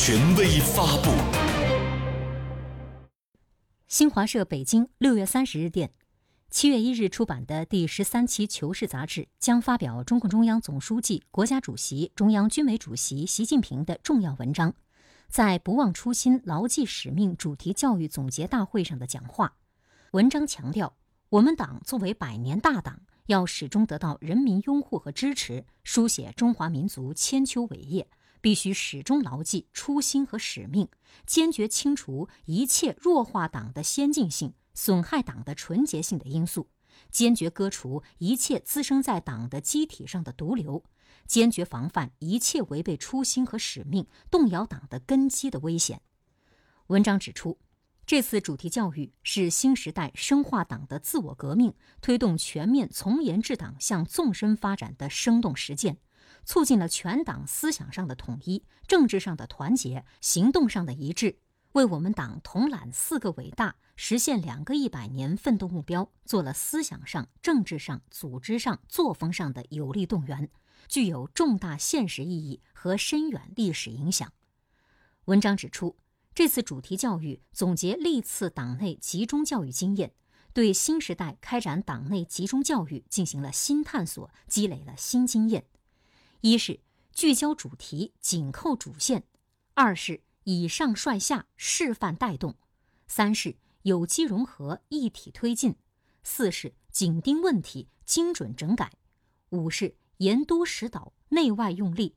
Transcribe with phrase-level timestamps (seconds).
[0.00, 1.10] 权威发布。
[3.88, 5.90] 新华社北京六月三十日电，
[6.50, 14.72] 七月一日出版的第十三期《求是》杂志将发表中共中央总书记、国家主席、中央军委主席习近平的重要文章，
[15.28, 19.56] 在“不忘初心、牢记使命”主题教育总结大会上的讲话。
[20.12, 20.94] 文章强调，
[21.28, 23.00] 我们党作为百年大党。
[23.26, 28.08] 要始终得到人民拥护和支持，书写中华民族千秋伟业，
[28.40, 30.88] 必须始终牢记初心和使命，
[31.26, 36.68] 坚决清除一切弱化党的先进性、损害党的纯洁性的因素，
[37.10, 40.84] 坚决割除一切滋生在党的机体上的毒瘤，
[41.26, 46.02] 坚决防范一切违背初心和使命、动摇党的根基的危险。
[46.88, 47.58] 文章指出。
[48.06, 55.98] 这次主题教育是新时代深化党的自我革命、推动全面从严治党向纵深发展的生动实践，
[56.44, 61.38] 促进了全党思想上的统一、政治上的团结、行动上的一致，
[61.72, 70.50] 为我们党统揽四个伟大、实现两个一百年奋斗目标做了思想上、政治上、组织上、作风上的有力动员，
[70.88, 74.32] 具有重大现实意义和深远历史影响。
[75.24, 75.96] 文章指出。
[76.34, 80.12] 这次主题教育总结历次党内集中教育经验，
[80.52, 85.64] 对新时代开展党内集中教育进行了新探索，积累了新经验。
[86.40, 86.80] 一是
[87.12, 89.22] 聚焦主题，紧扣主线；
[89.74, 92.52] 二是以上率下，示范带动；
[93.08, 95.72] 三是有机融合，一体推进；
[96.22, 98.86] 四是紧盯问题，精准整改；
[99.50, 102.14] 五是严督实导，内外用力；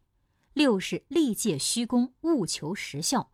[0.54, 3.32] 六是力戒虚功，务求实效。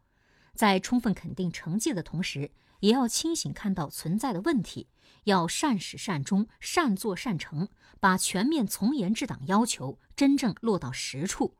[0.54, 4.88] 在充分肯定成绩的同时，也要清醒看到存在的问题，
[5.24, 7.68] 要善始善终、善作善成，
[8.00, 11.56] 把全面从严治党要求真正落到实处。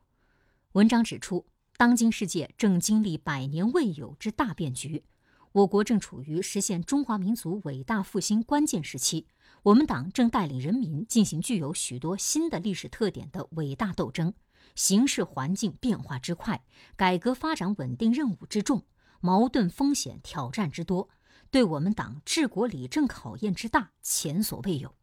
[0.72, 5.04] 文章指出，当今世界正经历百年未有之大变局，
[5.52, 9.26] 我国正处于实现中华民族伟大复兴关键时期，
[9.62, 14.34] 我们党正带领人民进行具有许多新的历史特点的伟大斗争。
[14.74, 16.62] 形势环境变化之快，
[16.94, 18.84] 改革发展稳定任务之重，
[19.20, 21.08] 矛盾风险挑战之多，
[21.50, 24.94] 对我们党治国理政考验之大，前所未有。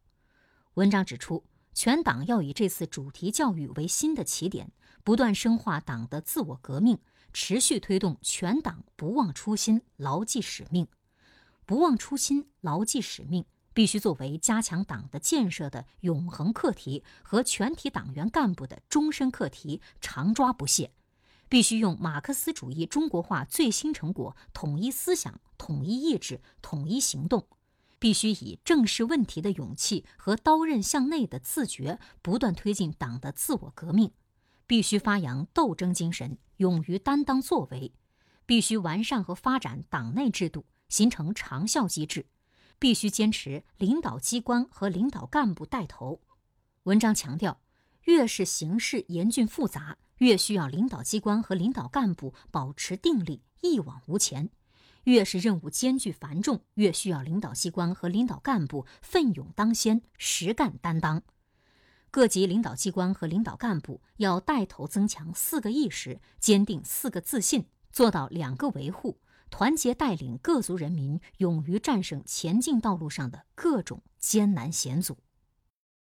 [0.74, 1.44] 文章指出，
[1.74, 4.72] 全党要以这次主题教育为新的起点，
[5.04, 6.98] 不断深化党的自我革命，
[7.32, 10.86] 持续推动全党不忘初心，牢记使命。
[11.64, 13.44] 不忘初心，牢记使命。
[13.74, 20.92] 必须作为加强党的建设的永恒课题和全体党员干部的终身课题，常抓不懈。
[21.48, 27.46] 必须用马克思主义中国化最新成果统一思想、统一意志、统一行动。
[27.98, 34.12] 必须以正视问题的勇气和刀刃向内的自觉，不断推进党的自我革命。
[34.66, 37.94] 必须发扬斗争精神，勇于担当作为。
[38.44, 42.26] 必须完善和发展党内制度，形成长效机制。
[42.78, 46.20] 必须坚持领导机关和领导干部带头。
[46.82, 47.58] 文章强调，
[48.06, 54.48] 越是形势严峻复杂，越需要领导机关和领导干部保持定力，一往无前；
[55.04, 61.22] 越是任务艰巨繁重，越需要领导机关和领导干部奋勇当先，实干担当。
[62.12, 69.18] 各级领导机关和领导干部要带头增强四个意识，坚定四个自信，做到两个维护。
[69.50, 75.18] 团结带领各族人民，勇于战胜前进道路上的各种艰难险阻。